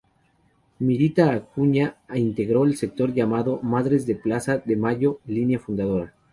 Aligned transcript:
Mirta 0.79 1.31
Acuña 1.31 1.97
integró 2.15 2.65
el 2.65 2.75
sector 2.75 3.13
llamado 3.13 3.59
Madres 3.61 4.07
de 4.07 4.15
Plaza 4.15 4.57
de 4.57 4.75
Mayo 4.75 5.19
Línea 5.27 5.59
Fundadora. 5.59 6.15